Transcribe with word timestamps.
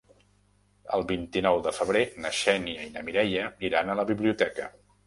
El 0.97 1.05
vint-i-nou 1.11 1.61
de 1.67 1.75
febrer 1.81 2.03
na 2.25 2.33
Xènia 2.41 2.89
i 2.89 2.91
na 2.97 3.05
Mireia 3.11 3.49
iran 3.71 3.95
a 3.97 4.01
la 4.03 4.13
biblioteca. 4.15 4.73